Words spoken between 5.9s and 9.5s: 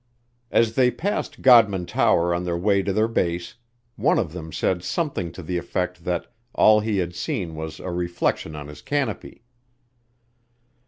that all he had seen was a reflection on his canopy.